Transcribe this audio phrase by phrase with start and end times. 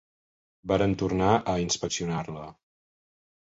[0.71, 2.47] Varen tornar a inspeccionar-la